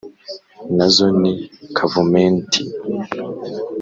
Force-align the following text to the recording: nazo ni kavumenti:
nazo 0.75 1.05
ni 1.21 1.33
kavumenti: 1.75 2.59